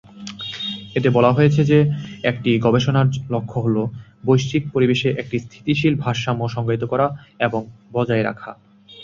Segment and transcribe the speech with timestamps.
[0.95, 1.79] এতে বলা হয়েছে যে
[2.23, 3.77] একটি গবেষণার লক্ষ্য হল
[4.25, 7.07] বৈশ্বিক পরিবেশে একটি স্থিতিশীল ভারসাম্য সংজ্ঞায়িত করা
[7.39, 7.61] এবং
[7.93, 8.51] বজায় রাখা।